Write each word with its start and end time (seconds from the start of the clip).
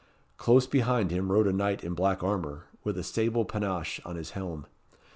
Close 0.35 0.65
behind 0.65 1.11
him 1.11 1.31
rode 1.31 1.45
a 1.45 1.53
knight 1.53 1.83
in 1.83 1.93
black 1.93 2.23
armour, 2.23 2.65
with 2.83 2.97
a 2.97 3.03
sable 3.03 3.45
panache 3.45 4.01
on 4.03 4.15
his 4.15 4.31
helm. 4.31 4.65